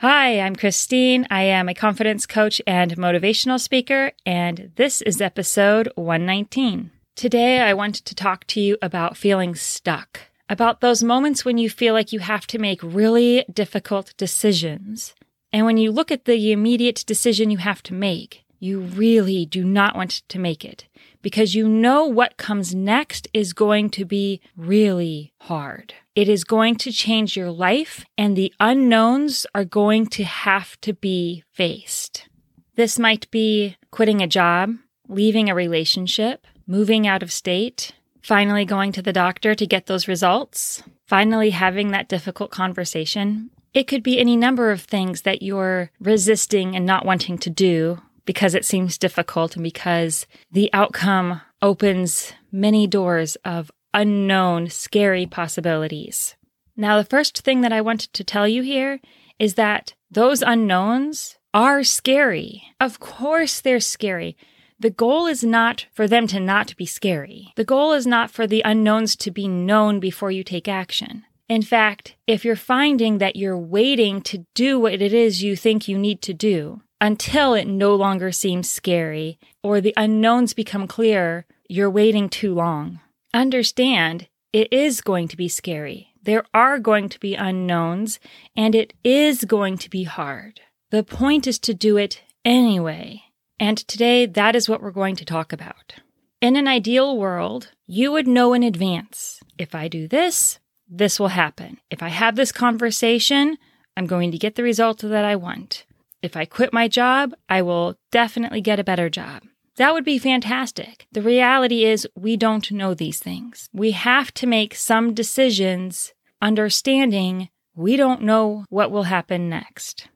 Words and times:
Hi, 0.00 0.40
I'm 0.40 0.56
Christine. 0.56 1.26
I 1.30 1.42
am 1.42 1.68
a 1.68 1.74
confidence 1.74 2.24
coach 2.24 2.62
and 2.66 2.96
motivational 2.96 3.60
speaker, 3.60 4.12
and 4.24 4.72
this 4.76 5.02
is 5.02 5.20
episode 5.20 5.92
119. 5.94 6.90
Today, 7.16 7.60
I 7.60 7.74
want 7.74 7.96
to 7.96 8.14
talk 8.14 8.46
to 8.46 8.62
you 8.62 8.78
about 8.80 9.18
feeling 9.18 9.54
stuck, 9.54 10.20
about 10.48 10.80
those 10.80 11.02
moments 11.02 11.44
when 11.44 11.58
you 11.58 11.68
feel 11.68 11.92
like 11.92 12.14
you 12.14 12.20
have 12.20 12.46
to 12.46 12.58
make 12.58 12.82
really 12.82 13.44
difficult 13.52 14.14
decisions. 14.16 15.14
And 15.52 15.66
when 15.66 15.76
you 15.76 15.92
look 15.92 16.10
at 16.10 16.24
the 16.24 16.50
immediate 16.50 17.04
decision 17.06 17.50
you 17.50 17.58
have 17.58 17.82
to 17.82 17.92
make, 17.92 18.46
you 18.58 18.80
really 18.80 19.44
do 19.44 19.64
not 19.64 19.94
want 19.94 20.22
to 20.30 20.38
make 20.38 20.64
it 20.64 20.86
because 21.20 21.54
you 21.54 21.68
know 21.68 22.06
what 22.06 22.38
comes 22.38 22.74
next 22.74 23.28
is 23.34 23.52
going 23.52 23.90
to 23.90 24.06
be 24.06 24.40
really 24.56 25.34
hard. 25.40 25.92
It 26.16 26.28
is 26.28 26.42
going 26.44 26.76
to 26.76 26.92
change 26.92 27.36
your 27.36 27.50
life, 27.50 28.04
and 28.18 28.36
the 28.36 28.52
unknowns 28.58 29.46
are 29.54 29.64
going 29.64 30.06
to 30.08 30.24
have 30.24 30.80
to 30.80 30.92
be 30.92 31.44
faced. 31.52 32.28
This 32.74 32.98
might 32.98 33.30
be 33.30 33.76
quitting 33.90 34.20
a 34.20 34.26
job, 34.26 34.74
leaving 35.08 35.48
a 35.48 35.54
relationship, 35.54 36.46
moving 36.66 37.06
out 37.06 37.22
of 37.22 37.30
state, 37.30 37.92
finally 38.22 38.64
going 38.64 38.92
to 38.92 39.02
the 39.02 39.12
doctor 39.12 39.54
to 39.54 39.66
get 39.66 39.86
those 39.86 40.08
results, 40.08 40.82
finally 41.06 41.50
having 41.50 41.90
that 41.90 42.08
difficult 42.08 42.50
conversation. 42.50 43.50
It 43.72 43.86
could 43.86 44.02
be 44.02 44.18
any 44.18 44.36
number 44.36 44.72
of 44.72 44.82
things 44.82 45.22
that 45.22 45.42
you're 45.42 45.90
resisting 46.00 46.74
and 46.74 46.84
not 46.84 47.06
wanting 47.06 47.38
to 47.38 47.50
do 47.50 48.00
because 48.24 48.54
it 48.54 48.64
seems 48.64 48.98
difficult 48.98 49.56
and 49.56 49.62
because 49.62 50.26
the 50.50 50.70
outcome 50.72 51.40
opens 51.62 52.32
many 52.50 52.86
doors 52.86 53.36
of 53.44 53.70
unknown, 53.94 54.68
scary 54.70 55.26
possibilities. 55.26 56.36
Now, 56.76 56.98
the 56.98 57.04
first 57.08 57.42
thing 57.42 57.60
that 57.60 57.72
I 57.72 57.80
wanted 57.80 58.12
to 58.14 58.24
tell 58.24 58.48
you 58.48 58.62
here 58.62 59.00
is 59.38 59.54
that 59.54 59.94
those 60.10 60.42
unknowns 60.42 61.38
are 61.52 61.82
scary. 61.82 62.62
Of 62.80 63.00
course, 63.00 63.60
they're 63.60 63.80
scary. 63.80 64.36
The 64.78 64.90
goal 64.90 65.26
is 65.26 65.44
not 65.44 65.86
for 65.92 66.08
them 66.08 66.26
to 66.28 66.40
not 66.40 66.74
be 66.76 66.86
scary. 66.86 67.52
The 67.56 67.64
goal 67.64 67.92
is 67.92 68.06
not 68.06 68.30
for 68.30 68.46
the 68.46 68.62
unknowns 68.64 69.14
to 69.16 69.30
be 69.30 69.46
known 69.46 70.00
before 70.00 70.30
you 70.30 70.42
take 70.42 70.68
action. 70.68 71.24
In 71.50 71.62
fact, 71.62 72.16
if 72.26 72.44
you're 72.44 72.56
finding 72.56 73.18
that 73.18 73.36
you're 73.36 73.58
waiting 73.58 74.22
to 74.22 74.46
do 74.54 74.78
what 74.78 75.02
it 75.02 75.12
is 75.12 75.42
you 75.42 75.56
think 75.56 75.88
you 75.88 75.98
need 75.98 76.22
to 76.22 76.32
do 76.32 76.80
until 77.00 77.54
it 77.54 77.66
no 77.66 77.94
longer 77.94 78.30
seems 78.30 78.70
scary 78.70 79.38
or 79.62 79.80
the 79.80 79.92
unknowns 79.96 80.54
become 80.54 80.86
clear, 80.86 81.44
you're 81.68 81.90
waiting 81.90 82.28
too 82.28 82.54
long. 82.54 83.00
Understand 83.32 84.28
it 84.52 84.72
is 84.72 85.00
going 85.00 85.28
to 85.28 85.36
be 85.36 85.48
scary. 85.48 86.14
There 86.22 86.44
are 86.52 86.78
going 86.78 87.08
to 87.10 87.20
be 87.20 87.34
unknowns 87.34 88.18
and 88.56 88.74
it 88.74 88.92
is 89.04 89.44
going 89.44 89.78
to 89.78 89.90
be 89.90 90.04
hard. 90.04 90.60
The 90.90 91.04
point 91.04 91.46
is 91.46 91.58
to 91.60 91.72
do 91.72 91.96
it 91.96 92.22
anyway. 92.44 93.22
And 93.60 93.78
today, 93.78 94.26
that 94.26 94.56
is 94.56 94.68
what 94.68 94.82
we're 94.82 94.90
going 94.90 95.16
to 95.16 95.24
talk 95.24 95.52
about. 95.52 95.94
In 96.40 96.56
an 96.56 96.66
ideal 96.66 97.16
world, 97.16 97.70
you 97.86 98.10
would 98.10 98.26
know 98.26 98.54
in 98.54 98.62
advance 98.62 99.40
if 99.58 99.74
I 99.74 99.86
do 99.86 100.08
this, 100.08 100.58
this 100.88 101.20
will 101.20 101.28
happen. 101.28 101.78
If 101.90 102.02
I 102.02 102.08
have 102.08 102.34
this 102.34 102.50
conversation, 102.50 103.58
I'm 103.96 104.06
going 104.06 104.32
to 104.32 104.38
get 104.38 104.56
the 104.56 104.62
result 104.62 105.00
that 105.00 105.24
I 105.24 105.36
want. 105.36 105.84
If 106.22 106.36
I 106.36 106.46
quit 106.46 106.72
my 106.72 106.88
job, 106.88 107.34
I 107.48 107.62
will 107.62 107.96
definitely 108.10 108.60
get 108.60 108.80
a 108.80 108.84
better 108.84 109.08
job. 109.08 109.42
That 109.80 109.94
would 109.94 110.04
be 110.04 110.18
fantastic. 110.18 111.06
The 111.10 111.22
reality 111.22 111.86
is, 111.86 112.06
we 112.14 112.36
don't 112.36 112.70
know 112.70 112.92
these 112.92 113.18
things. 113.18 113.66
We 113.72 113.92
have 113.92 114.30
to 114.34 114.46
make 114.46 114.74
some 114.74 115.14
decisions 115.14 116.12
understanding 116.42 117.48
we 117.74 117.96
don't 117.96 118.20
know 118.20 118.66
what 118.68 118.90
will 118.90 119.04
happen 119.04 119.48
next. 119.48 120.06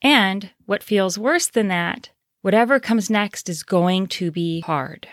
And 0.00 0.48
what 0.64 0.82
feels 0.82 1.18
worse 1.18 1.48
than 1.48 1.68
that, 1.68 2.08
whatever 2.40 2.80
comes 2.80 3.10
next 3.10 3.50
is 3.50 3.62
going 3.62 4.06
to 4.06 4.30
be 4.30 4.60
hard. 4.60 5.06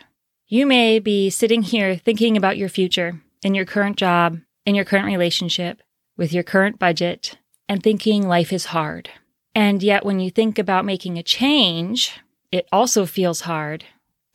You 0.48 0.66
may 0.66 1.00
be 1.00 1.30
sitting 1.30 1.62
here 1.62 1.98
thinking 1.98 2.38
about 2.38 2.56
your 2.56 2.70
future 2.70 3.20
in 3.44 3.56
your 3.56 3.66
current 3.66 3.98
job, 3.98 4.40
in 4.66 4.74
your 4.74 4.86
current 4.86 5.08
relationship, 5.08 5.82
with 6.16 6.32
your 6.32 6.44
current 6.44 6.80
budget, 6.80 7.38
and 7.68 7.84
thinking 7.84 8.26
life 8.26 8.54
is 8.54 8.68
hard. 8.68 9.10
And 9.54 9.84
yet, 9.84 10.06
when 10.06 10.22
you 10.22 10.32
think 10.32 10.58
about 10.58 10.86
making 10.86 11.18
a 11.18 11.24
change, 11.24 12.22
it 12.54 12.70
also 12.72 13.06
feels 13.06 13.42
hard 13.42 13.84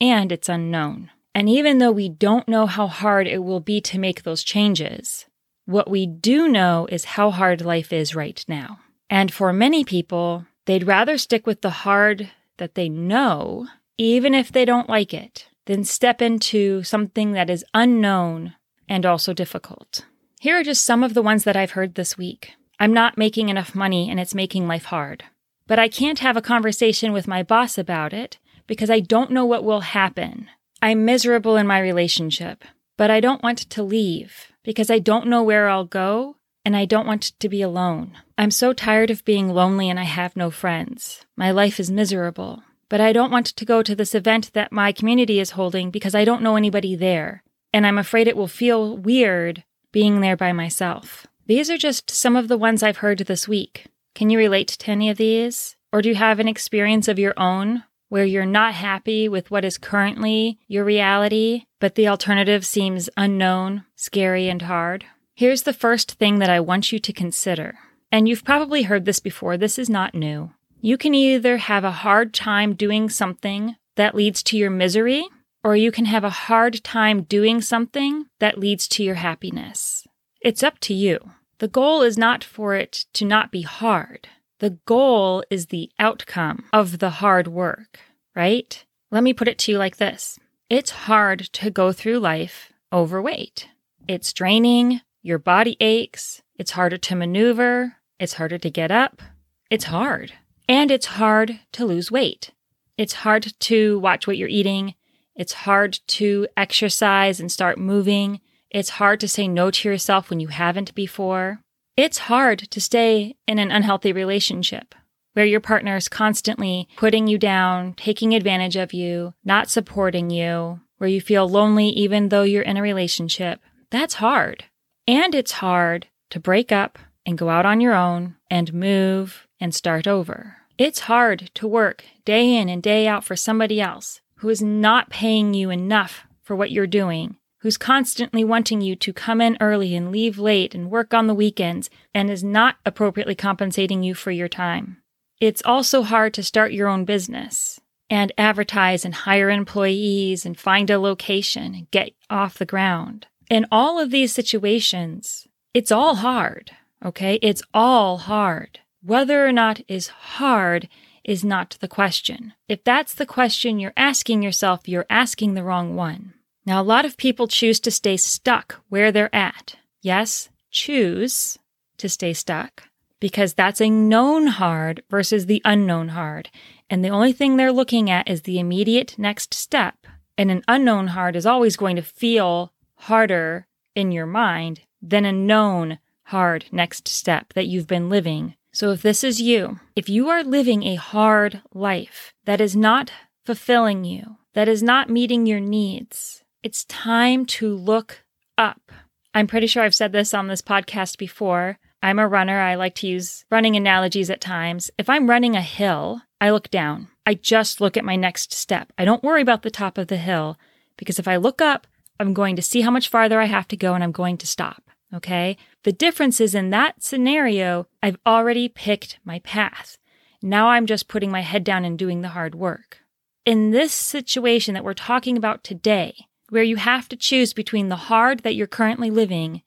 and 0.02 0.32
it's 0.32 0.48
unknown. 0.48 1.10
And 1.34 1.48
even 1.48 1.78
though 1.78 1.92
we 1.92 2.08
don't 2.08 2.48
know 2.48 2.66
how 2.66 2.88
hard 2.88 3.26
it 3.26 3.44
will 3.44 3.60
be 3.60 3.80
to 3.82 3.98
make 3.98 4.22
those 4.22 4.42
changes, 4.42 5.26
what 5.64 5.88
we 5.88 6.06
do 6.06 6.48
know 6.48 6.88
is 6.90 7.04
how 7.04 7.30
hard 7.30 7.62
life 7.62 7.92
is 7.92 8.14
right 8.14 8.44
now. 8.48 8.80
And 9.08 9.32
for 9.32 9.52
many 9.52 9.84
people, 9.84 10.44
they'd 10.66 10.86
rather 10.86 11.16
stick 11.16 11.46
with 11.46 11.62
the 11.62 11.70
hard 11.70 12.30
that 12.58 12.74
they 12.74 12.88
know, 12.88 13.68
even 13.96 14.34
if 14.34 14.50
they 14.50 14.64
don't 14.64 14.88
like 14.88 15.14
it, 15.14 15.46
than 15.66 15.84
step 15.84 16.20
into 16.20 16.82
something 16.82 17.32
that 17.32 17.48
is 17.48 17.64
unknown 17.72 18.54
and 18.88 19.06
also 19.06 19.32
difficult. 19.32 20.04
Here 20.40 20.58
are 20.58 20.64
just 20.64 20.84
some 20.84 21.04
of 21.04 21.14
the 21.14 21.22
ones 21.22 21.44
that 21.44 21.56
I've 21.56 21.70
heard 21.70 21.94
this 21.94 22.18
week. 22.18 22.54
I'm 22.80 22.92
not 22.92 23.16
making 23.16 23.48
enough 23.48 23.74
money 23.74 24.10
and 24.10 24.18
it's 24.18 24.34
making 24.34 24.66
life 24.66 24.86
hard. 24.86 25.22
But 25.68 25.78
I 25.78 25.88
can't 25.88 26.18
have 26.18 26.36
a 26.36 26.42
conversation 26.42 27.12
with 27.12 27.28
my 27.28 27.44
boss 27.44 27.78
about 27.78 28.12
it 28.12 28.38
because 28.66 28.90
I 28.90 29.00
don't 29.00 29.30
know 29.30 29.44
what 29.44 29.64
will 29.64 29.80
happen. 29.80 30.48
I'm 30.80 31.04
miserable 31.04 31.56
in 31.56 31.66
my 31.66 31.78
relationship, 31.80 32.64
but 32.96 33.10
I 33.10 33.20
don't 33.20 33.42
want 33.42 33.58
to 33.58 33.82
leave 33.82 34.52
because 34.62 34.90
I 34.90 34.98
don't 34.98 35.26
know 35.26 35.42
where 35.42 35.68
I'll 35.68 35.84
go 35.84 36.36
and 36.64 36.76
I 36.76 36.84
don't 36.84 37.06
want 37.06 37.22
to 37.38 37.48
be 37.48 37.62
alone. 37.62 38.16
I'm 38.38 38.50
so 38.50 38.72
tired 38.72 39.10
of 39.10 39.24
being 39.24 39.48
lonely 39.48 39.88
and 39.88 39.98
I 39.98 40.04
have 40.04 40.36
no 40.36 40.50
friends. 40.50 41.24
My 41.36 41.50
life 41.50 41.78
is 41.80 41.90
miserable, 41.90 42.62
but 42.88 43.00
I 43.00 43.12
don't 43.12 43.30
want 43.30 43.46
to 43.46 43.64
go 43.64 43.82
to 43.82 43.94
this 43.94 44.14
event 44.14 44.52
that 44.54 44.72
my 44.72 44.92
community 44.92 45.40
is 45.40 45.52
holding 45.52 45.90
because 45.90 46.14
I 46.14 46.24
don't 46.24 46.42
know 46.42 46.56
anybody 46.56 46.94
there. 46.94 47.42
And 47.72 47.86
I'm 47.86 47.98
afraid 47.98 48.28
it 48.28 48.36
will 48.36 48.48
feel 48.48 48.96
weird 48.96 49.64
being 49.92 50.20
there 50.20 50.36
by 50.36 50.52
myself. 50.52 51.26
These 51.46 51.70
are 51.70 51.78
just 51.78 52.10
some 52.10 52.36
of 52.36 52.48
the 52.48 52.58
ones 52.58 52.82
I've 52.82 52.98
heard 52.98 53.18
this 53.18 53.48
week. 53.48 53.86
Can 54.14 54.30
you 54.30 54.38
relate 54.38 54.68
to 54.68 54.90
any 54.90 55.10
of 55.10 55.16
these? 55.16 55.76
Or 55.92 56.02
do 56.02 56.08
you 56.08 56.14
have 56.14 56.40
an 56.40 56.48
experience 56.48 57.08
of 57.08 57.18
your 57.18 57.34
own 57.36 57.84
where 58.12 58.26
you're 58.26 58.44
not 58.44 58.74
happy 58.74 59.26
with 59.26 59.50
what 59.50 59.64
is 59.64 59.78
currently 59.78 60.58
your 60.68 60.84
reality, 60.84 61.62
but 61.80 61.94
the 61.94 62.06
alternative 62.06 62.66
seems 62.66 63.08
unknown, 63.16 63.82
scary, 63.96 64.50
and 64.50 64.60
hard? 64.60 65.02
Here's 65.34 65.62
the 65.62 65.72
first 65.72 66.12
thing 66.18 66.38
that 66.38 66.50
I 66.50 66.60
want 66.60 66.92
you 66.92 66.98
to 66.98 67.12
consider. 67.14 67.78
And 68.10 68.28
you've 68.28 68.44
probably 68.44 68.82
heard 68.82 69.06
this 69.06 69.18
before, 69.18 69.56
this 69.56 69.78
is 69.78 69.88
not 69.88 70.14
new. 70.14 70.50
You 70.82 70.98
can 70.98 71.14
either 71.14 71.56
have 71.56 71.84
a 71.84 71.90
hard 71.90 72.34
time 72.34 72.74
doing 72.74 73.08
something 73.08 73.76
that 73.96 74.14
leads 74.14 74.42
to 74.42 74.58
your 74.58 74.68
misery, 74.68 75.26
or 75.64 75.74
you 75.74 75.90
can 75.90 76.04
have 76.04 76.22
a 76.22 76.28
hard 76.28 76.84
time 76.84 77.22
doing 77.22 77.62
something 77.62 78.26
that 78.40 78.58
leads 78.58 78.86
to 78.88 79.02
your 79.02 79.14
happiness. 79.14 80.06
It's 80.42 80.62
up 80.62 80.78
to 80.80 80.92
you. 80.92 81.18
The 81.60 81.68
goal 81.68 82.02
is 82.02 82.18
not 82.18 82.44
for 82.44 82.74
it 82.74 83.06
to 83.14 83.24
not 83.24 83.50
be 83.50 83.62
hard. 83.62 84.28
The 84.62 84.78
goal 84.86 85.42
is 85.50 85.66
the 85.66 85.90
outcome 85.98 86.66
of 86.72 87.00
the 87.00 87.10
hard 87.10 87.48
work, 87.48 87.98
right? 88.36 88.84
Let 89.10 89.24
me 89.24 89.32
put 89.32 89.48
it 89.48 89.58
to 89.58 89.72
you 89.72 89.78
like 89.78 89.96
this 89.96 90.38
It's 90.70 90.90
hard 91.10 91.40
to 91.54 91.68
go 91.68 91.90
through 91.90 92.20
life 92.20 92.72
overweight. 92.92 93.66
It's 94.06 94.32
draining, 94.32 95.00
your 95.20 95.40
body 95.40 95.76
aches, 95.80 96.42
it's 96.54 96.70
harder 96.70 96.96
to 96.96 97.16
maneuver, 97.16 97.96
it's 98.20 98.34
harder 98.34 98.56
to 98.58 98.70
get 98.70 98.92
up. 98.92 99.20
It's 99.68 99.86
hard. 99.86 100.32
And 100.68 100.92
it's 100.92 101.06
hard 101.06 101.58
to 101.72 101.84
lose 101.84 102.12
weight. 102.12 102.52
It's 102.96 103.14
hard 103.14 103.52
to 103.58 103.98
watch 103.98 104.28
what 104.28 104.36
you're 104.36 104.48
eating. 104.48 104.94
It's 105.34 105.54
hard 105.54 105.98
to 106.18 106.46
exercise 106.56 107.40
and 107.40 107.50
start 107.50 107.78
moving. 107.78 108.40
It's 108.70 108.90
hard 108.90 109.18
to 109.20 109.28
say 109.28 109.48
no 109.48 109.72
to 109.72 109.88
yourself 109.88 110.30
when 110.30 110.38
you 110.38 110.48
haven't 110.48 110.94
before. 110.94 111.61
It's 111.96 112.18
hard 112.18 112.70
to 112.70 112.80
stay 112.80 113.36
in 113.46 113.58
an 113.58 113.70
unhealthy 113.70 114.14
relationship 114.14 114.94
where 115.34 115.44
your 115.44 115.60
partner 115.60 115.96
is 115.96 116.08
constantly 116.08 116.88
putting 116.96 117.26
you 117.26 117.36
down, 117.36 117.92
taking 117.94 118.34
advantage 118.34 118.76
of 118.76 118.94
you, 118.94 119.34
not 119.44 119.68
supporting 119.68 120.30
you, 120.30 120.80
where 120.96 121.10
you 121.10 121.20
feel 121.20 121.46
lonely 121.46 121.88
even 121.88 122.30
though 122.30 122.44
you're 122.44 122.62
in 122.62 122.78
a 122.78 122.82
relationship. 122.82 123.60
That's 123.90 124.14
hard. 124.14 124.64
And 125.06 125.34
it's 125.34 125.52
hard 125.52 126.06
to 126.30 126.40
break 126.40 126.72
up 126.72 126.98
and 127.26 127.36
go 127.36 127.50
out 127.50 127.66
on 127.66 127.82
your 127.82 127.94
own 127.94 128.36
and 128.50 128.72
move 128.72 129.46
and 129.60 129.74
start 129.74 130.06
over. 130.06 130.56
It's 130.78 131.00
hard 131.00 131.50
to 131.56 131.68
work 131.68 132.04
day 132.24 132.56
in 132.56 132.70
and 132.70 132.82
day 132.82 133.06
out 133.06 133.22
for 133.22 133.36
somebody 133.36 133.82
else 133.82 134.22
who 134.36 134.48
is 134.48 134.62
not 134.62 135.10
paying 135.10 135.52
you 135.52 135.68
enough 135.68 136.26
for 136.42 136.56
what 136.56 136.70
you're 136.70 136.86
doing, 136.86 137.36
who's 137.62 137.78
constantly 137.78 138.42
wanting 138.42 138.80
you 138.80 138.96
to 138.96 139.12
come 139.12 139.40
in 139.40 139.56
early 139.60 139.94
and 139.94 140.10
leave 140.10 140.36
late 140.36 140.74
and 140.74 140.90
work 140.90 141.14
on 141.14 141.28
the 141.28 141.34
weekends 141.34 141.88
and 142.12 142.28
is 142.28 142.42
not 142.42 142.76
appropriately 142.84 143.36
compensating 143.36 144.02
you 144.02 144.14
for 144.14 144.32
your 144.32 144.48
time. 144.48 145.00
It's 145.40 145.62
also 145.64 146.02
hard 146.02 146.34
to 146.34 146.42
start 146.42 146.72
your 146.72 146.88
own 146.88 147.04
business 147.04 147.80
and 148.10 148.32
advertise 148.36 149.04
and 149.04 149.14
hire 149.14 149.48
employees 149.48 150.44
and 150.44 150.58
find 150.58 150.90
a 150.90 150.98
location 150.98 151.74
and 151.74 151.90
get 151.92 152.12
off 152.28 152.58
the 152.58 152.66
ground. 152.66 153.28
In 153.48 153.64
all 153.70 154.00
of 154.00 154.10
these 154.10 154.34
situations, 154.34 155.46
it's 155.72 155.92
all 155.92 156.16
hard, 156.16 156.72
okay? 157.04 157.38
It's 157.42 157.62
all 157.72 158.18
hard. 158.18 158.80
Whether 159.04 159.46
or 159.46 159.52
not 159.52 159.80
is 159.86 160.08
hard 160.08 160.88
is 161.22 161.44
not 161.44 161.76
the 161.80 161.88
question. 161.88 162.54
If 162.68 162.82
that's 162.82 163.14
the 163.14 163.26
question 163.26 163.78
you're 163.78 163.92
asking 163.96 164.42
yourself, 164.42 164.88
you're 164.88 165.06
asking 165.08 165.54
the 165.54 165.62
wrong 165.62 165.94
one. 165.94 166.34
Now, 166.64 166.80
a 166.80 166.84
lot 166.84 167.04
of 167.04 167.16
people 167.16 167.48
choose 167.48 167.80
to 167.80 167.90
stay 167.90 168.16
stuck 168.16 168.80
where 168.88 169.10
they're 169.10 169.34
at. 169.34 169.76
Yes, 170.00 170.48
choose 170.70 171.58
to 171.98 172.08
stay 172.08 172.32
stuck 172.32 172.84
because 173.20 173.54
that's 173.54 173.80
a 173.80 173.90
known 173.90 174.48
hard 174.48 175.02
versus 175.08 175.46
the 175.46 175.62
unknown 175.64 176.08
hard. 176.08 176.50
And 176.90 177.04
the 177.04 177.10
only 177.10 177.32
thing 177.32 177.56
they're 177.56 177.72
looking 177.72 178.10
at 178.10 178.28
is 178.28 178.42
the 178.42 178.58
immediate 178.58 179.16
next 179.18 179.54
step. 179.54 180.06
And 180.36 180.50
an 180.50 180.62
unknown 180.66 181.08
hard 181.08 181.36
is 181.36 181.46
always 181.46 181.76
going 181.76 181.96
to 181.96 182.02
feel 182.02 182.72
harder 182.94 183.66
in 183.94 184.12
your 184.12 184.26
mind 184.26 184.80
than 185.00 185.24
a 185.24 185.32
known 185.32 185.98
hard 186.24 186.66
next 186.72 187.08
step 187.08 187.52
that 187.54 187.66
you've 187.66 187.86
been 187.86 188.08
living. 188.08 188.54
So 188.72 188.90
if 188.90 189.02
this 189.02 189.22
is 189.22 189.40
you, 189.40 189.80
if 189.94 190.08
you 190.08 190.28
are 190.28 190.42
living 190.42 190.82
a 190.82 190.94
hard 190.94 191.62
life 191.74 192.32
that 192.44 192.60
is 192.60 192.74
not 192.74 193.12
fulfilling 193.44 194.04
you, 194.04 194.36
that 194.54 194.68
is 194.68 194.82
not 194.82 195.10
meeting 195.10 195.46
your 195.46 195.60
needs, 195.60 196.41
it's 196.62 196.84
time 196.84 197.44
to 197.46 197.74
look 197.74 198.24
up. 198.56 198.92
I'm 199.34 199.46
pretty 199.46 199.66
sure 199.66 199.82
I've 199.82 199.94
said 199.94 200.12
this 200.12 200.34
on 200.34 200.48
this 200.48 200.62
podcast 200.62 201.18
before, 201.18 201.78
I'm 202.02 202.18
a 202.18 202.26
runner. 202.26 202.58
I 202.58 202.74
like 202.74 202.96
to 202.96 203.06
use 203.06 203.44
running 203.50 203.76
analogies 203.76 204.28
at 204.28 204.40
times. 204.40 204.90
If 204.98 205.08
I'm 205.08 205.30
running 205.30 205.54
a 205.54 205.62
hill, 205.62 206.22
I 206.40 206.50
look 206.50 206.68
down. 206.70 207.08
I 207.24 207.34
just 207.34 207.80
look 207.80 207.96
at 207.96 208.04
my 208.04 208.16
next 208.16 208.52
step. 208.52 208.92
I 208.98 209.04
don't 209.04 209.22
worry 209.22 209.40
about 209.40 209.62
the 209.62 209.70
top 209.70 209.96
of 209.96 210.08
the 210.08 210.16
hill 210.16 210.58
because 210.96 211.20
if 211.20 211.28
I 211.28 211.36
look 211.36 211.62
up, 211.62 211.86
I'm 212.18 212.34
going 212.34 212.56
to 212.56 212.62
see 212.62 212.80
how 212.80 212.90
much 212.90 213.08
farther 213.08 213.40
I 213.40 213.44
have 213.44 213.68
to 213.68 213.76
go 213.76 213.94
and 213.94 214.02
I'm 214.02 214.12
going 214.12 214.36
to 214.38 214.46
stop. 214.46 214.90
Okay. 215.14 215.56
The 215.84 215.92
difference 215.92 216.40
is 216.40 216.54
in 216.54 216.70
that 216.70 217.02
scenario, 217.02 217.86
I've 218.02 218.18
already 218.26 218.68
picked 218.68 219.18
my 219.24 219.38
path. 219.40 219.98
Now 220.42 220.68
I'm 220.68 220.86
just 220.86 221.06
putting 221.06 221.30
my 221.30 221.42
head 221.42 221.62
down 221.62 221.84
and 221.84 221.98
doing 221.98 222.22
the 222.22 222.28
hard 222.28 222.56
work. 222.56 222.98
In 223.44 223.70
this 223.70 223.92
situation 223.92 224.74
that 224.74 224.84
we're 224.84 224.94
talking 224.94 225.36
about 225.36 225.62
today, 225.62 226.26
where 226.52 226.62
you 226.62 226.76
have 226.76 227.08
to 227.08 227.16
choose 227.16 227.54
between 227.54 227.88
the 227.88 227.96
hard 227.96 228.40
that 228.40 228.54
you're 228.54 228.66
currently 228.66 229.10
living 229.10 229.62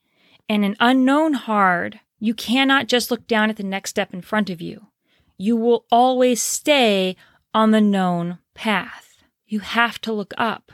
and 0.48 0.64
an 0.64 0.76
unknown 0.80 1.34
hard 1.34 2.00
you 2.20 2.36
cannot 2.36 2.88
just 2.88 3.10
look 3.10 3.26
down 3.26 3.50
at 3.50 3.58
the 3.58 3.64
next 3.64 3.90
step 3.90 4.14
in 4.14 4.22
front 4.22 4.52
of 4.52 4.62
you. 4.62 4.86
You 5.36 5.56
will 5.56 5.86
always 5.92 6.44
stay 6.44 7.16
on 7.56 7.72
the 7.72 7.82
known 7.82 8.38
path. 8.54 9.24
You 9.48 9.62
have 9.62 10.00
to 10.02 10.14
look 10.14 10.36
up. 10.38 10.72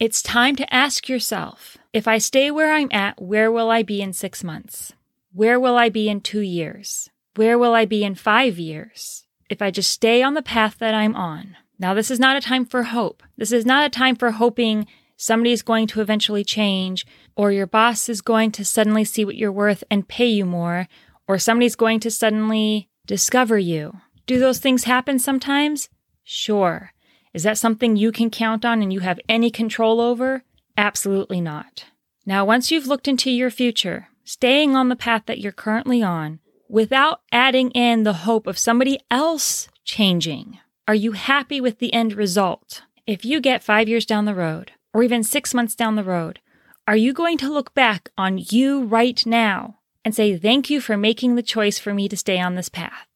It's 0.00 0.20
time 0.20 0.56
to 0.56 0.74
ask 0.74 1.08
yourself 1.08 1.78
if 1.92 2.08
I 2.08 2.18
stay 2.18 2.50
where 2.50 2.72
I'm 2.72 2.88
at, 2.90 3.22
where 3.22 3.52
will 3.52 3.70
I 3.70 3.84
be 3.84 4.02
in 4.02 4.12
six 4.12 4.42
months? 4.42 4.94
Where 5.32 5.60
will 5.60 5.76
I 5.76 5.90
be 5.90 6.08
in 6.08 6.22
two 6.22 6.40
years? 6.40 7.08
Where 7.36 7.56
will 7.56 7.72
I 7.72 7.84
be 7.84 8.02
in 8.02 8.16
five 8.16 8.58
years? 8.58 9.26
If 9.48 9.62
I 9.62 9.70
just 9.70 9.92
stay 9.92 10.24
on 10.24 10.34
the 10.34 10.42
path 10.42 10.78
that 10.80 10.92
I'm 10.92 11.14
on. 11.14 11.56
Now, 11.78 11.94
this 11.94 12.10
is 12.10 12.18
not 12.18 12.36
a 12.36 12.40
time 12.40 12.64
for 12.64 12.82
hope. 12.82 13.22
This 13.36 13.52
is 13.52 13.64
not 13.64 13.86
a 13.86 13.90
time 13.90 14.16
for 14.16 14.32
hoping 14.32 14.88
somebody's 15.22 15.62
going 15.62 15.86
to 15.86 16.00
eventually 16.00 16.42
change, 16.42 17.06
or 17.36 17.52
your 17.52 17.66
boss 17.66 18.08
is 18.08 18.20
going 18.20 18.50
to 18.50 18.64
suddenly 18.64 19.04
see 19.04 19.24
what 19.24 19.36
you're 19.36 19.52
worth 19.52 19.84
and 19.88 20.08
pay 20.08 20.26
you 20.26 20.44
more, 20.44 20.88
or 21.28 21.38
somebody's 21.38 21.76
going 21.76 22.00
to 22.00 22.10
suddenly 22.10 22.88
discover 23.06 23.56
you. 23.56 23.92
Do 24.26 24.40
those 24.40 24.58
things 24.58 24.84
happen 24.84 25.20
sometimes? 25.20 25.88
Sure. 26.24 26.90
Is 27.32 27.44
that 27.44 27.56
something 27.56 27.96
you 27.96 28.10
can 28.10 28.30
count 28.30 28.64
on 28.64 28.82
and 28.82 28.92
you 28.92 28.98
have 29.00 29.20
any 29.28 29.48
control 29.48 30.00
over? 30.00 30.42
Absolutely 30.76 31.40
not. 31.40 31.84
Now, 32.26 32.44
once 32.44 32.72
you've 32.72 32.88
looked 32.88 33.06
into 33.06 33.30
your 33.30 33.50
future, 33.50 34.08
staying 34.24 34.74
on 34.74 34.88
the 34.88 34.96
path 34.96 35.22
that 35.26 35.38
you're 35.38 35.52
currently 35.52 36.02
on, 36.02 36.40
without 36.68 37.20
adding 37.30 37.70
in 37.70 38.02
the 38.02 38.12
hope 38.12 38.48
of 38.48 38.58
somebody 38.58 38.98
else 39.08 39.68
changing, 39.84 40.58
are 40.88 40.96
you 40.96 41.12
happy 41.12 41.60
with 41.60 41.78
the 41.78 41.92
end 41.94 42.12
result? 42.14 42.82
If 43.06 43.24
you 43.24 43.40
get 43.40 43.62
five 43.62 43.88
years 43.88 44.04
down 44.04 44.24
the 44.24 44.34
road, 44.34 44.72
or 44.92 45.02
even 45.02 45.22
six 45.22 45.54
months 45.54 45.74
down 45.74 45.96
the 45.96 46.04
road, 46.04 46.40
are 46.86 46.96
you 46.96 47.12
going 47.12 47.38
to 47.38 47.52
look 47.52 47.74
back 47.74 48.10
on 48.18 48.38
you 48.38 48.84
right 48.84 49.24
now 49.24 49.78
and 50.04 50.14
say, 50.14 50.36
Thank 50.36 50.68
you 50.68 50.80
for 50.80 50.96
making 50.96 51.34
the 51.34 51.42
choice 51.42 51.78
for 51.78 51.94
me 51.94 52.08
to 52.08 52.16
stay 52.16 52.40
on 52.40 52.54
this 52.54 52.68
path? 52.68 53.06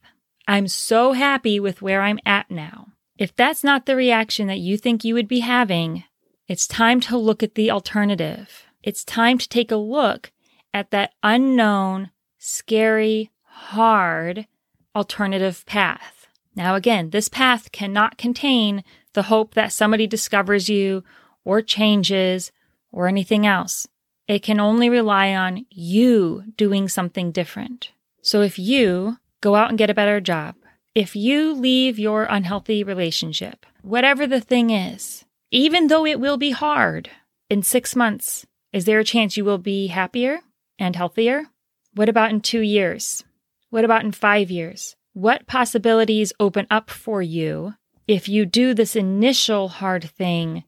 I'm 0.49 0.69
so 0.69 1.13
happy 1.13 1.59
with 1.59 1.83
where 1.83 2.03
I'm 2.03 2.21
at 2.25 2.51
now. 2.51 2.89
If 3.19 3.35
that's 3.35 3.65
not 3.65 3.87
the 3.87 3.97
reaction 3.97 4.47
that 4.47 4.59
you 4.59 4.77
think 4.77 5.03
you 5.03 5.15
would 5.15 5.27
be 5.27 5.41
having, 5.41 6.05
it's 6.47 6.69
time 6.69 7.01
to 7.01 7.17
look 7.17 7.43
at 7.43 7.55
the 7.57 7.71
alternative. 7.71 8.67
It's 8.83 9.05
time 9.05 9.39
to 9.39 9.49
take 9.49 9.73
a 9.73 9.77
look 9.77 10.31
at 10.73 10.93
that 10.93 11.15
unknown, 11.23 12.11
scary, 12.39 13.31
hard 13.43 14.47
alternative 14.95 15.65
path. 15.67 16.29
Now, 16.55 16.75
again, 16.75 17.11
this 17.11 17.29
path 17.29 17.73
cannot 17.73 18.17
contain 18.17 18.85
the 19.15 19.25
hope 19.25 19.55
that 19.55 19.73
somebody 19.73 20.07
discovers 20.07 20.69
you 20.69 21.03
or 21.47 21.63
changes 21.63 22.53
or 22.93 23.07
anything 23.09 23.47
else. 23.47 23.87
It 24.29 24.43
can 24.43 24.61
only 24.61 24.91
rely 24.91 25.33
on 25.33 25.65
you 25.71 26.45
doing 26.57 26.89
something 26.89 27.31
different. 27.31 27.93
So 28.21 28.43
if 28.43 28.59
you 28.59 29.17
go 29.41 29.55
out 29.55 29.71
and 29.71 29.79
get 29.79 29.89
a 29.89 29.95
better 29.95 30.21
job, 30.21 30.57
if 30.95 31.15
you 31.15 31.55
leave 31.55 31.99
your 31.99 32.25
unhealthy 32.25 32.83
relationship, 32.83 33.65
whatever 33.83 34.27
the 34.27 34.41
thing 34.41 34.71
is, 34.71 35.25
even 35.53 35.87
though 35.87 36.05
it 36.05 36.19
will 36.19 36.37
be 36.37 36.51
hard, 36.51 37.09
in 37.49 37.63
six 37.63 37.95
months, 37.95 38.45
is 38.73 38.85
there 38.85 38.99
a 38.99 39.05
chance 39.05 39.37
you 39.37 39.45
will 39.45 39.59
be 39.59 39.87
happier 39.87 40.41
and 40.79 40.97
healthier? 40.97 41.45
What 41.95 42.09
about 42.09 42.31
in 42.31 42.41
two 42.41 42.61
years? 42.61 43.25
What 43.71 43.85
about 43.85 44.05
in 44.05 44.11
five 44.11 44.51
years? 44.51 44.97
What 45.13 45.47
possibilities 45.47 46.33
open 46.41 46.67
up 46.71 46.91
for 46.91 47.23
you 47.23 47.75
if 48.09 48.29
you 48.29 48.45
do 48.45 48.75
this 48.75 48.97
initial 48.97 49.69
hard 49.69 50.11
thing 50.11 50.65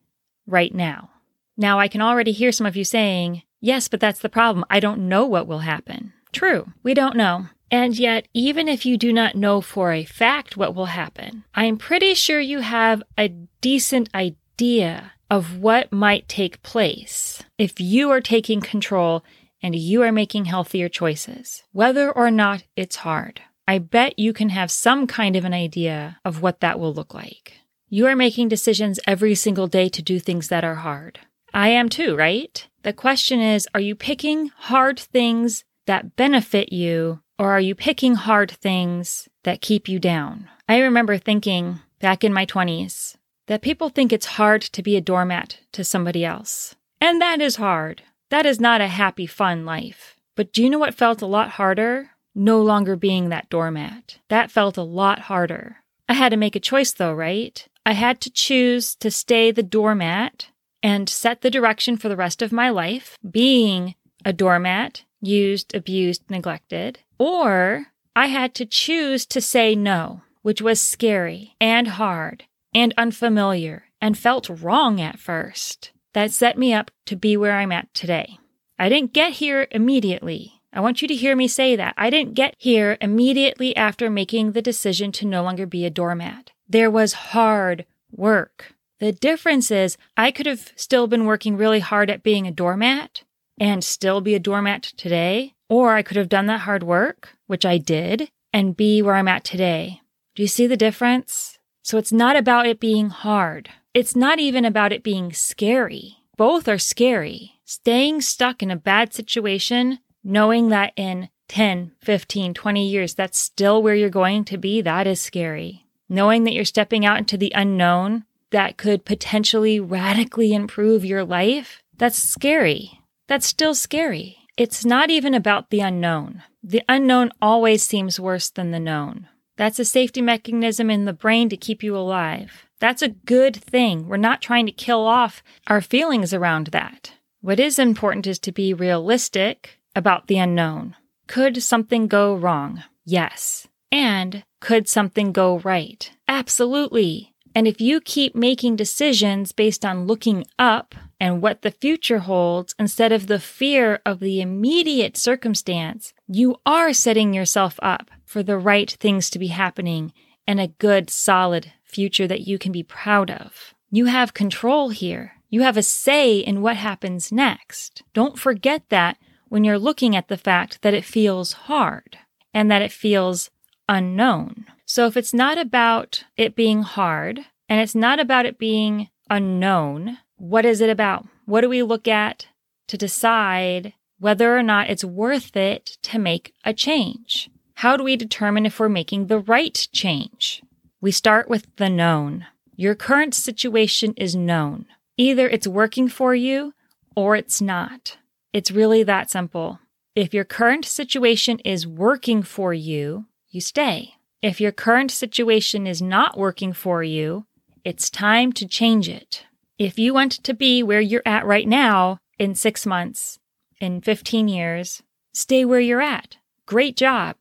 right 0.48 0.74
now. 0.74 1.10
Now, 1.56 1.78
I 1.78 1.88
can 1.88 2.00
already 2.00 2.32
hear 2.32 2.52
some 2.52 2.67
of 2.67 2.76
you 2.76 2.84
saying, 2.84 3.43
Yes, 3.60 3.88
but 3.88 4.00
that's 4.00 4.20
the 4.20 4.28
problem. 4.28 4.64
I 4.70 4.81
don't 4.81 5.08
know 5.08 5.26
what 5.26 5.46
will 5.48 5.60
happen. 5.60 6.12
True, 6.32 6.72
we 6.82 6.94
don't 6.94 7.17
know. 7.17 7.46
And 7.70 7.98
yet, 7.98 8.28
even 8.32 8.69
if 8.69 8.86
you 8.86 8.96
do 8.96 9.12
not 9.12 9.34
know 9.34 9.60
for 9.60 9.93
a 9.93 10.05
fact 10.05 10.56
what 10.56 10.74
will 10.74 10.86
happen, 10.86 11.44
I'm 11.55 11.76
pretty 11.76 12.14
sure 12.14 12.40
you 12.40 12.60
have 12.60 13.02
a 13.19 13.28
decent 13.60 14.08
idea 14.14 15.12
of 15.31 15.58
what 15.58 15.93
might 15.93 16.28
take 16.28 16.62
place 16.62 17.43
if 17.58 17.81
you 17.81 18.10
are 18.10 18.20
taking 18.20 18.60
control 18.60 19.24
and 19.62 19.74
you 19.74 20.02
are 20.02 20.12
making 20.12 20.46
healthier 20.46 20.88
choices, 20.88 21.64
whether 21.72 22.10
or 22.10 22.31
not 22.31 22.62
it's 22.76 22.96
hard. 22.96 23.43
I 23.67 23.78
bet 23.78 24.19
you 24.19 24.32
can 24.32 24.48
have 24.48 24.70
some 24.70 25.06
kind 25.06 25.36
of 25.36 25.44
an 25.44 25.52
idea 25.52 26.19
of 26.24 26.40
what 26.40 26.60
that 26.60 26.81
will 26.81 26.94
look 26.94 27.12
like. 27.12 27.57
You 27.90 28.06
are 28.06 28.16
making 28.16 28.48
decisions 28.48 29.00
every 29.06 29.34
single 29.34 29.66
day 29.66 29.88
to 29.88 30.02
do 30.02 30.18
things 30.18 30.48
that 30.48 30.62
are 30.62 30.74
hard. 30.74 31.20
I 31.54 31.68
am 31.68 31.88
too, 31.88 32.14
right? 32.16 32.66
The 32.82 32.92
question 32.92 33.40
is 33.40 33.66
are 33.74 33.80
you 33.80 33.94
picking 33.94 34.48
hard 34.48 35.00
things 35.00 35.64
that 35.86 36.14
benefit 36.14 36.70
you, 36.70 37.20
or 37.38 37.50
are 37.50 37.60
you 37.60 37.74
picking 37.74 38.16
hard 38.16 38.50
things 38.50 39.26
that 39.44 39.62
keep 39.62 39.88
you 39.88 39.98
down? 39.98 40.50
I 40.68 40.80
remember 40.80 41.16
thinking 41.16 41.80
back 41.98 42.24
in 42.24 42.32
my 42.32 42.44
20s 42.44 43.16
that 43.46 43.62
people 43.62 43.88
think 43.88 44.12
it's 44.12 44.36
hard 44.36 44.60
to 44.60 44.82
be 44.82 44.94
a 44.94 45.00
doormat 45.00 45.60
to 45.72 45.82
somebody 45.82 46.26
else. 46.26 46.76
And 47.00 47.22
that 47.22 47.40
is 47.40 47.56
hard. 47.56 48.02
That 48.28 48.44
is 48.44 48.60
not 48.60 48.82
a 48.82 48.88
happy, 48.88 49.26
fun 49.26 49.64
life. 49.64 50.14
But 50.36 50.52
do 50.52 50.62
you 50.62 50.68
know 50.68 50.78
what 50.78 50.94
felt 50.94 51.22
a 51.22 51.26
lot 51.26 51.52
harder? 51.52 52.10
No 52.34 52.60
longer 52.60 52.96
being 52.96 53.30
that 53.30 53.48
doormat. 53.48 54.18
That 54.28 54.50
felt 54.50 54.76
a 54.76 54.82
lot 54.82 55.20
harder. 55.20 55.78
I 56.08 56.14
had 56.14 56.30
to 56.30 56.36
make 56.36 56.56
a 56.56 56.60
choice 56.60 56.92
though, 56.92 57.14
right? 57.14 57.66
I 57.88 57.92
had 57.92 58.20
to 58.20 58.30
choose 58.30 58.94
to 58.96 59.10
stay 59.10 59.50
the 59.50 59.62
doormat 59.62 60.48
and 60.82 61.08
set 61.08 61.40
the 61.40 61.50
direction 61.50 61.96
for 61.96 62.10
the 62.10 62.18
rest 62.18 62.42
of 62.42 62.52
my 62.52 62.68
life, 62.68 63.16
being 63.30 63.94
a 64.26 64.32
doormat, 64.34 65.04
used, 65.22 65.74
abused, 65.74 66.30
neglected, 66.30 66.98
or 67.18 67.86
I 68.14 68.26
had 68.26 68.54
to 68.56 68.66
choose 68.66 69.24
to 69.28 69.40
say 69.40 69.74
no, 69.74 70.20
which 70.42 70.60
was 70.60 70.82
scary 70.82 71.56
and 71.62 71.88
hard 71.88 72.44
and 72.74 72.92
unfamiliar 72.98 73.84
and 74.02 74.18
felt 74.18 74.50
wrong 74.50 75.00
at 75.00 75.18
first. 75.18 75.92
That 76.12 76.30
set 76.30 76.58
me 76.58 76.74
up 76.74 76.90
to 77.06 77.16
be 77.16 77.38
where 77.38 77.54
I'm 77.54 77.72
at 77.72 77.94
today. 77.94 78.38
I 78.78 78.90
didn't 78.90 79.14
get 79.14 79.32
here 79.32 79.66
immediately. 79.70 80.60
I 80.74 80.80
want 80.80 81.00
you 81.00 81.08
to 81.08 81.14
hear 81.14 81.34
me 81.34 81.48
say 81.48 81.74
that. 81.74 81.94
I 81.96 82.10
didn't 82.10 82.34
get 82.34 82.54
here 82.58 82.98
immediately 83.00 83.74
after 83.74 84.10
making 84.10 84.52
the 84.52 84.60
decision 84.60 85.10
to 85.12 85.26
no 85.26 85.42
longer 85.42 85.64
be 85.64 85.86
a 85.86 85.90
doormat. 85.90 86.50
There 86.69 86.91
was 86.91 87.13
hard 87.15 87.87
work. 88.10 88.75
The 89.01 89.13
difference 89.13 89.70
is 89.70 89.96
I 90.17 90.31
could 90.31 90.46
have 90.46 90.72
still 90.77 91.06
been 91.06 91.25
working 91.25 91.56
really 91.56 91.81
hard 91.81 92.10
at 92.10 92.22
being 92.22 92.46
a 92.46 92.53
doormat 92.53 93.25
and 93.58 93.82
still 93.82 94.20
be 94.20 94.34
a 94.34 94.41
doormat 94.41 94.82
today, 94.82 95.55
or 95.69 95.94
I 95.94 96.03
could 96.03 96.17
have 96.17 96.29
done 96.29 96.46
that 96.46 96.60
hard 96.60 96.82
work, 96.82 97.31
which 97.46 97.65
I 97.65 97.79
did, 97.79 98.31
and 98.53 98.77
be 98.77 99.01
where 99.03 99.15
I'm 99.15 99.29
at 99.29 99.44
today. 99.44 100.03
Do 100.34 100.43
you 100.43 100.48
see 100.48 100.67
the 100.67 100.77
difference? 100.77 101.58
So 101.82 101.96
it's 101.96 102.13
not 102.13 102.37
about 102.37 102.67
it 102.67 102.81
being 102.81 103.08
hard. 103.08 103.70
It's 103.94 104.15
not 104.15 104.39
even 104.39 104.65
about 104.65 104.93
it 104.93 105.03
being 105.03 105.32
scary. 105.32 106.19
Both 106.37 106.69
are 106.69 106.79
scary. 106.79 107.60
Staying 107.65 108.20
stuck 108.20 108.63
in 108.63 108.70
a 108.70 108.77
bad 108.77 109.15
situation, 109.15 110.01
knowing 110.22 110.69
that 110.69 110.93
in 110.96 111.31
10, 111.48 111.93
15, 112.01 112.53
20 112.53 112.89
years, 112.89 113.15
that's 113.15 113.39
still 113.39 113.82
where 113.82 113.94
you're 113.94 114.10
going 114.10 114.44
to 114.44 114.58
be, 114.58 114.82
that 114.82 115.06
is 115.06 115.20
scary. 115.20 115.87
Knowing 116.08 116.44
that 116.44 116.55
you're 116.55 116.65
stepping 116.65 117.05
out 117.05 117.19
into 117.19 117.36
the 117.36 117.53
unknown 117.55 118.24
that 118.50 118.77
could 118.77 119.05
potentially 119.05 119.79
radically 119.79 120.53
improve 120.53 121.05
your 121.05 121.24
life, 121.24 121.82
that's 121.96 122.19
scary. 122.19 123.00
That's 123.27 123.46
still 123.46 123.74
scary. 123.74 124.38
It's 124.56 124.84
not 124.84 125.10
even 125.10 125.34
about 125.34 125.70
the 125.70 125.81
unknown. 125.81 126.43
The 126.62 126.82
unknown 126.88 127.31
always 127.41 127.86
seems 127.86 128.19
worse 128.19 128.50
than 128.50 128.70
the 128.70 128.81
known. 128.81 129.29
That's 129.56 129.79
a 129.79 129.84
safety 129.84 130.22
mechanism 130.22 130.91
in 130.91 131.05
the 131.05 131.12
brain 131.12 131.48
to 131.50 131.56
keep 131.56 131.82
you 131.82 131.96
alive. 131.96 132.67
That's 132.81 133.03
a 133.03 133.08
good 133.08 133.56
thing. 133.56 134.08
We're 134.08 134.17
not 134.17 134.41
trying 134.43 134.67
to 134.67 134.72
kill 134.72 135.06
off 135.06 135.43
our 135.67 135.81
feelings 135.81 136.32
around 136.32 136.69
that. 136.69 137.12
What 137.41 137.60
is 137.60 137.79
important 137.79 138.27
is 138.27 138.38
to 138.41 138.53
be 138.53 138.74
realistic 138.74 139.79
about 139.94 140.27
the 140.27 140.38
unknown. 140.38 140.96
Could 141.29 141.62
something 141.62 142.08
go 142.08 142.34
wrong? 142.34 142.82
Yes. 143.05 143.68
And 143.90 144.44
could 144.60 144.88
something 144.88 145.32
go 145.32 145.58
right? 145.58 146.10
Absolutely. 146.26 147.34
And 147.54 147.66
if 147.66 147.80
you 147.80 148.00
keep 148.00 148.34
making 148.34 148.76
decisions 148.76 149.52
based 149.52 149.84
on 149.84 150.06
looking 150.06 150.44
up 150.58 150.94
and 151.18 151.42
what 151.42 151.62
the 151.62 151.70
future 151.70 152.20
holds 152.20 152.74
instead 152.78 153.10
of 153.12 153.26
the 153.26 153.40
fear 153.40 154.00
of 154.06 154.20
the 154.20 154.40
immediate 154.40 155.16
circumstance, 155.16 156.12
you 156.28 156.56
are 156.64 156.92
setting 156.92 157.34
yourself 157.34 157.78
up 157.82 158.10
for 158.24 158.42
the 158.42 158.58
right 158.58 158.90
things 158.90 159.30
to 159.30 159.38
be 159.38 159.48
happening 159.48 160.12
and 160.46 160.60
a 160.60 160.68
good, 160.68 161.10
solid 161.10 161.72
future 161.82 162.26
that 162.26 162.46
you 162.46 162.58
can 162.58 162.72
be 162.72 162.82
proud 162.82 163.30
of. 163.30 163.74
You 163.90 164.06
have 164.06 164.34
control 164.34 164.90
here. 164.90 165.32
You 165.50 165.62
have 165.62 165.76
a 165.76 165.82
say 165.82 166.38
in 166.38 166.60
what 166.60 166.76
happens 166.76 167.32
next. 167.32 168.02
Don't 168.12 168.38
forget 168.38 168.82
that 168.90 169.16
when 169.48 169.64
you're 169.64 169.78
looking 169.78 170.14
at 170.14 170.28
the 170.28 170.36
fact 170.36 170.82
that 170.82 170.94
it 170.94 171.04
feels 171.04 171.52
hard 171.52 172.18
and 172.52 172.70
that 172.70 172.82
it 172.82 172.92
feels 172.92 173.50
unknown. 173.88 174.66
So 174.84 175.06
if 175.06 175.16
it's 175.16 175.34
not 175.34 175.58
about 175.58 176.24
it 176.36 176.54
being 176.54 176.82
hard 176.82 177.40
and 177.68 177.80
it's 177.80 177.94
not 177.94 178.20
about 178.20 178.46
it 178.46 178.58
being 178.58 179.08
unknown, 179.30 180.18
what 180.36 180.64
is 180.64 180.80
it 180.80 180.90
about? 180.90 181.26
What 181.46 181.62
do 181.62 181.68
we 181.68 181.82
look 181.82 182.06
at 182.06 182.46
to 182.88 182.96
decide 182.96 183.94
whether 184.18 184.56
or 184.56 184.62
not 184.62 184.90
it's 184.90 185.04
worth 185.04 185.56
it 185.56 185.96
to 186.02 186.18
make 186.18 186.54
a 186.64 186.72
change? 186.72 187.50
How 187.74 187.96
do 187.96 188.04
we 188.04 188.16
determine 188.16 188.66
if 188.66 188.80
we're 188.80 188.88
making 188.88 189.26
the 189.26 189.38
right 189.38 189.88
change? 189.92 190.62
We 191.00 191.10
start 191.12 191.48
with 191.48 191.66
the 191.76 191.88
known. 191.88 192.46
Your 192.74 192.94
current 192.94 193.34
situation 193.34 194.14
is 194.16 194.34
known. 194.34 194.86
Either 195.16 195.48
it's 195.48 195.66
working 195.66 196.08
for 196.08 196.34
you 196.34 196.74
or 197.14 197.36
it's 197.36 197.60
not. 197.60 198.18
It's 198.52 198.70
really 198.70 199.02
that 199.04 199.30
simple. 199.30 199.80
If 200.14 200.34
your 200.34 200.44
current 200.44 200.84
situation 200.84 201.60
is 201.60 201.86
working 201.86 202.42
for 202.42 202.74
you, 202.74 203.26
you 203.50 203.60
stay. 203.60 204.14
If 204.43 204.60
your 204.60 204.72
current 204.72 205.10
situation 205.10 205.86
is 205.86 206.00
not 206.00 206.38
working 206.38 206.72
for 206.72 207.02
you, 207.02 207.46
it's 207.84 208.10
time 208.10 208.52
to 208.52 208.69
change 208.69 209.08
it. 209.08 209.44
If 209.78 209.98
you 209.98 210.12
want 210.12 210.32
to 210.32 210.55
be 210.55 210.82
where 210.82 211.00
you're 211.00 211.22
at 211.24 211.46
right 211.46 211.67
now 211.67 212.19
in 212.38 212.55
six 212.55 212.84
months, 212.84 213.38
in 213.81 214.00
15 214.00 214.48
years, 214.48 215.02
stay 215.32 215.64
where 215.64 215.81
you're 215.81 216.00
at. 216.00 216.36
Great 216.67 216.96
job. 216.96 217.36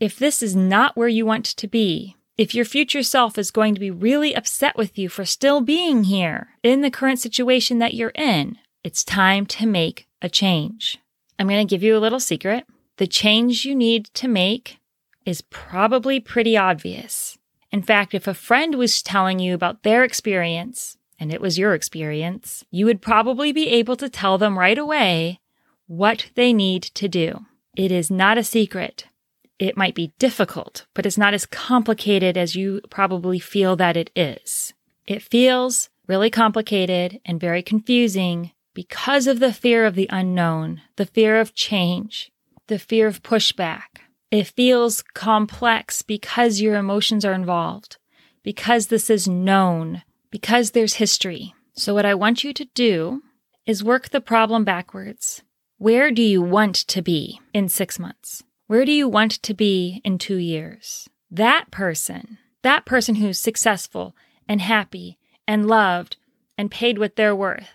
If 0.00 0.18
this 0.18 0.42
is 0.42 0.54
not 0.54 0.96
where 0.96 1.08
you 1.08 1.26
want 1.26 1.44
to 1.46 1.66
be, 1.66 2.16
if 2.36 2.54
your 2.54 2.64
future 2.64 3.02
self 3.02 3.36
is 3.36 3.50
going 3.50 3.74
to 3.74 3.80
be 3.80 3.90
really 3.90 4.34
upset 4.34 4.76
with 4.76 4.96
you 4.96 5.08
for 5.08 5.24
still 5.24 5.60
being 5.60 6.04
here 6.04 6.50
in 6.62 6.82
the 6.82 6.90
current 6.90 7.18
situation 7.18 7.78
that 7.80 7.94
you're 7.94 8.12
in, 8.14 8.58
it's 8.84 9.02
time 9.02 9.44
to 9.46 9.66
make 9.66 10.06
a 10.22 10.28
change. 10.28 10.98
I'm 11.38 11.48
going 11.48 11.66
to 11.66 11.70
give 11.70 11.82
you 11.82 11.96
a 11.96 11.98
little 11.98 12.20
secret. 12.20 12.64
The 12.98 13.06
change 13.06 13.64
you 13.64 13.74
need 13.74 14.06
to 14.14 14.28
make 14.28 14.77
is 15.28 15.42
probably 15.42 16.18
pretty 16.18 16.56
obvious. 16.56 17.36
In 17.70 17.82
fact, 17.82 18.14
if 18.14 18.26
a 18.26 18.32
friend 18.32 18.76
was 18.76 19.02
telling 19.02 19.38
you 19.38 19.52
about 19.52 19.82
their 19.82 20.02
experience 20.02 20.96
and 21.20 21.30
it 21.30 21.42
was 21.42 21.58
your 21.58 21.74
experience, 21.74 22.64
you 22.70 22.86
would 22.86 23.02
probably 23.02 23.52
be 23.52 23.68
able 23.68 23.94
to 23.96 24.08
tell 24.08 24.38
them 24.38 24.58
right 24.58 24.78
away 24.78 25.40
what 25.86 26.30
they 26.34 26.54
need 26.54 26.82
to 26.82 27.08
do. 27.08 27.44
It 27.76 27.92
is 27.92 28.10
not 28.10 28.38
a 28.38 28.42
secret. 28.42 29.04
It 29.58 29.76
might 29.76 29.94
be 29.94 30.14
difficult, 30.18 30.86
but 30.94 31.04
it's 31.04 31.18
not 31.18 31.34
as 31.34 31.44
complicated 31.44 32.38
as 32.38 32.56
you 32.56 32.80
probably 32.88 33.38
feel 33.38 33.76
that 33.76 33.98
it 33.98 34.10
is. 34.16 34.72
It 35.06 35.22
feels 35.22 35.90
really 36.06 36.30
complicated 36.30 37.20
and 37.26 37.38
very 37.38 37.62
confusing 37.62 38.52
because 38.72 39.26
of 39.26 39.40
the 39.40 39.52
fear 39.52 39.84
of 39.84 39.94
the 39.94 40.08
unknown, 40.08 40.80
the 40.96 41.04
fear 41.04 41.38
of 41.38 41.54
change, 41.54 42.32
the 42.68 42.78
fear 42.78 43.06
of 43.06 43.22
pushback. 43.22 44.07
It 44.30 44.46
feels 44.46 45.02
complex 45.14 46.02
because 46.02 46.60
your 46.60 46.76
emotions 46.76 47.24
are 47.24 47.32
involved, 47.32 47.96
because 48.42 48.88
this 48.88 49.08
is 49.08 49.26
known, 49.26 50.02
because 50.30 50.72
there's 50.72 50.94
history. 50.94 51.54
So, 51.72 51.94
what 51.94 52.04
I 52.04 52.14
want 52.14 52.44
you 52.44 52.52
to 52.52 52.66
do 52.74 53.22
is 53.64 53.82
work 53.82 54.10
the 54.10 54.20
problem 54.20 54.64
backwards. 54.64 55.42
Where 55.78 56.10
do 56.10 56.22
you 56.22 56.42
want 56.42 56.74
to 56.74 57.00
be 57.00 57.40
in 57.54 57.68
six 57.68 57.98
months? 57.98 58.42
Where 58.66 58.84
do 58.84 58.92
you 58.92 59.08
want 59.08 59.32
to 59.42 59.54
be 59.54 60.02
in 60.04 60.18
two 60.18 60.36
years? 60.36 61.08
That 61.30 61.70
person, 61.70 62.36
that 62.62 62.84
person 62.84 63.14
who's 63.14 63.40
successful 63.40 64.14
and 64.46 64.60
happy 64.60 65.18
and 65.46 65.66
loved 65.66 66.16
and 66.58 66.70
paid 66.70 66.98
what 66.98 67.16
they're 67.16 67.36
worth, 67.36 67.70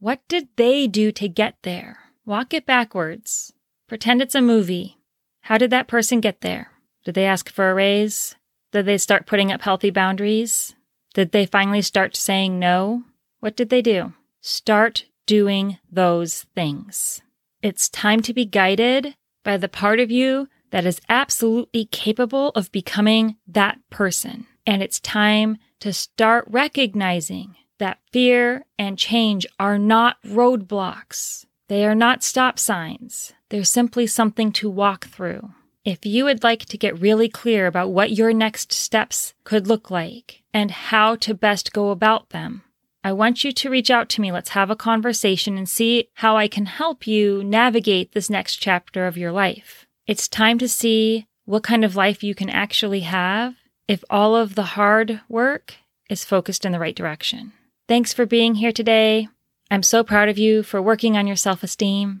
what 0.00 0.20
did 0.28 0.48
they 0.56 0.86
do 0.86 1.12
to 1.12 1.28
get 1.28 1.56
there? 1.62 1.98
Walk 2.26 2.52
it 2.52 2.66
backwards. 2.66 3.54
Pretend 3.86 4.20
it's 4.20 4.34
a 4.34 4.42
movie. 4.42 4.97
How 5.42 5.58
did 5.58 5.70
that 5.70 5.88
person 5.88 6.20
get 6.20 6.40
there? 6.40 6.72
Did 7.04 7.14
they 7.14 7.24
ask 7.24 7.48
for 7.50 7.70
a 7.70 7.74
raise? 7.74 8.36
Did 8.72 8.86
they 8.86 8.98
start 8.98 9.26
putting 9.26 9.50
up 9.50 9.62
healthy 9.62 9.90
boundaries? 9.90 10.74
Did 11.14 11.32
they 11.32 11.46
finally 11.46 11.82
start 11.82 12.16
saying 12.16 12.58
no? 12.58 13.04
What 13.40 13.56
did 13.56 13.70
they 13.70 13.82
do? 13.82 14.12
Start 14.40 15.04
doing 15.26 15.78
those 15.90 16.44
things. 16.54 17.22
It's 17.62 17.88
time 17.88 18.20
to 18.22 18.34
be 18.34 18.44
guided 18.44 19.16
by 19.42 19.56
the 19.56 19.68
part 19.68 20.00
of 20.00 20.10
you 20.10 20.48
that 20.70 20.84
is 20.84 21.00
absolutely 21.08 21.86
capable 21.86 22.50
of 22.50 22.70
becoming 22.72 23.36
that 23.46 23.78
person. 23.90 24.46
And 24.66 24.82
it's 24.82 25.00
time 25.00 25.56
to 25.80 25.92
start 25.92 26.44
recognizing 26.48 27.56
that 27.78 27.98
fear 28.12 28.66
and 28.78 28.98
change 28.98 29.46
are 29.58 29.78
not 29.78 30.22
roadblocks. 30.22 31.46
They 31.68 31.86
are 31.86 31.94
not 31.94 32.22
stop 32.22 32.58
signs. 32.58 33.32
They're 33.50 33.64
simply 33.64 34.06
something 34.06 34.52
to 34.52 34.68
walk 34.68 35.06
through. 35.06 35.50
If 35.84 36.04
you 36.04 36.24
would 36.24 36.42
like 36.42 36.66
to 36.66 36.76
get 36.76 37.00
really 37.00 37.28
clear 37.28 37.66
about 37.66 37.90
what 37.90 38.12
your 38.12 38.32
next 38.32 38.72
steps 38.72 39.32
could 39.44 39.66
look 39.66 39.90
like 39.90 40.42
and 40.52 40.70
how 40.70 41.16
to 41.16 41.34
best 41.34 41.72
go 41.72 41.90
about 41.90 42.30
them, 42.30 42.62
I 43.02 43.12
want 43.12 43.44
you 43.44 43.52
to 43.52 43.70
reach 43.70 43.90
out 43.90 44.08
to 44.10 44.20
me. 44.20 44.30
Let's 44.30 44.50
have 44.50 44.70
a 44.70 44.76
conversation 44.76 45.56
and 45.56 45.68
see 45.68 46.08
how 46.14 46.36
I 46.36 46.46
can 46.46 46.66
help 46.66 47.06
you 47.06 47.42
navigate 47.42 48.12
this 48.12 48.28
next 48.28 48.56
chapter 48.56 49.06
of 49.06 49.16
your 49.16 49.32
life. 49.32 49.86
It's 50.06 50.28
time 50.28 50.58
to 50.58 50.68
see 50.68 51.26
what 51.46 51.62
kind 51.62 51.84
of 51.84 51.96
life 51.96 52.22
you 52.22 52.34
can 52.34 52.50
actually 52.50 53.00
have 53.00 53.54
if 53.86 54.04
all 54.10 54.36
of 54.36 54.54
the 54.54 54.74
hard 54.76 55.22
work 55.28 55.76
is 56.10 56.24
focused 56.24 56.66
in 56.66 56.72
the 56.72 56.78
right 56.78 56.94
direction. 56.94 57.52
Thanks 57.86 58.12
for 58.12 58.26
being 58.26 58.56
here 58.56 58.72
today. 58.72 59.28
I'm 59.70 59.82
so 59.82 60.04
proud 60.04 60.28
of 60.28 60.36
you 60.36 60.62
for 60.62 60.82
working 60.82 61.16
on 61.16 61.26
your 61.26 61.36
self 61.36 61.62
esteem, 61.62 62.20